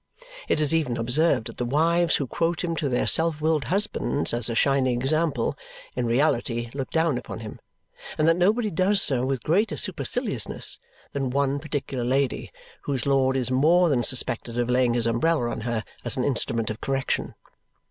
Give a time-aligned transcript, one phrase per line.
[0.47, 4.33] It is even observed that the wives who quote him to their self willed husbands
[4.33, 5.55] as a shining example
[5.95, 7.59] in reality look down upon him
[8.17, 10.79] and that nobody does so with greater superciliousness
[11.13, 12.51] than one particular lady
[12.85, 16.71] whose lord is more than suspected of laying his umbrella on her as an instrument
[16.71, 17.35] of correction.